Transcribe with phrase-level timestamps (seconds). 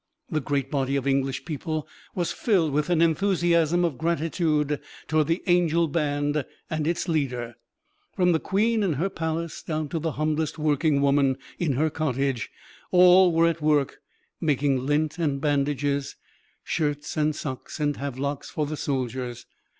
[0.31, 5.43] The great body of English people was filled with an enthusiasm of gratitude toward the
[5.45, 7.53] "angel band" and its leader.
[8.15, 12.49] From the Queen in her palace down to the humblest working women in her cottage,
[12.89, 13.99] all were at work
[14.41, 16.15] making lint and bandages,
[16.63, 19.45] shirts and socks and havelocks for the soldiers.